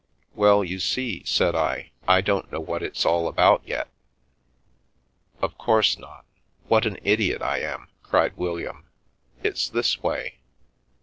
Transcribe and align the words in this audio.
"Well, 0.33 0.63
you 0.63 0.79
see," 0.79 1.21
said 1.25 1.53
I," 1.53 1.91
I 2.07 2.21
don't 2.21 2.51
know 2.51 2.59
what 2.59 2.81
it's 2.81 3.05
all 3.05 3.27
about 3.27 3.61
yet." 3.67 3.87
"Of 5.43 5.59
course 5.59 5.95
not 5.99 6.25
What 6.67 6.87
an 6.87 6.97
idiot 7.03 7.43
I 7.43 7.71
ami" 7.71 7.85
cried 8.01 8.35
Wil 8.35 8.55
liam." 8.55 8.85
It's 9.43 9.69
this 9.69 10.01
way. 10.01 10.39